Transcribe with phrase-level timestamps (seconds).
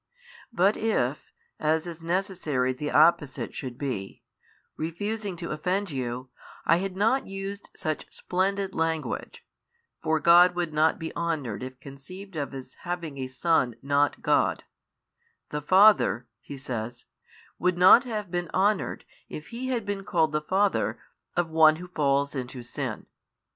[0.51, 4.23] But if (as is necessary the opposite should be)
[4.75, 6.31] refusing to offend you,
[6.65, 9.45] I had not used such splendid language
[10.01, 14.63] (for God would not be honoured if conceived of as having a Son not God)
[15.49, 17.05] the Father (He says)
[17.59, 20.99] would not have been honoured if He had been called the Father
[21.37, 23.05] of one who falls into sin.